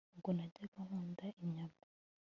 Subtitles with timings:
[0.15, 1.83] ubwo najyaga nkunda inyama